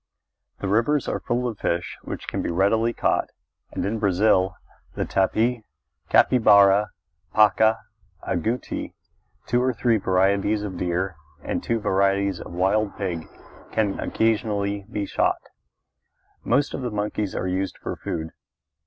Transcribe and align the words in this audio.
The 0.61 0.67
rivers 0.67 1.07
are 1.07 1.19
full 1.19 1.47
of 1.47 1.59
fish 1.59 1.95
which 2.01 2.27
can 2.27 2.41
readily 2.41 2.89
be 2.91 2.95
caught, 2.99 3.27
and, 3.71 3.85
in 3.85 3.99
Brazil, 3.99 4.55
the 4.95 5.05
tapir, 5.05 5.61
capybara, 6.09 6.89
paca, 7.35 7.77
agouti, 8.27 8.95
two 9.45 9.61
or 9.61 9.73
three 9.75 9.97
varieties 9.97 10.63
of 10.63 10.75
deer, 10.75 11.17
and 11.43 11.61
two 11.61 11.79
varieties 11.79 12.39
of 12.41 12.51
wild 12.51 12.97
pig 12.97 13.27
can 13.71 13.99
occasionally 13.99 14.87
be 14.91 15.05
shot; 15.05 15.37
and 16.43 16.49
most 16.49 16.73
of 16.73 16.81
the 16.81 16.89
monkeys 16.89 17.35
are 17.35 17.47
used 17.47 17.77
for 17.77 17.95
food. 17.95 18.31